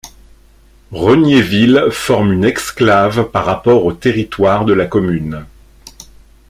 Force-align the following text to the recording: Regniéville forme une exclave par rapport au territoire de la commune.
Regniéville 0.93 1.89
forme 1.91 2.33
une 2.33 2.43
exclave 2.43 3.29
par 3.29 3.45
rapport 3.45 3.85
au 3.85 3.93
territoire 3.93 4.65
de 4.65 4.73
la 4.73 4.87
commune. 4.87 5.45